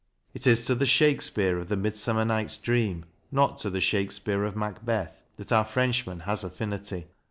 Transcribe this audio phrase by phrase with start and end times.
[0.33, 4.55] It is to the Shakespeare of the" Midsummer Night's Dream," not to the Shakespeare of"
[4.55, 7.05] Macbeth," that our Frenchman has affinity.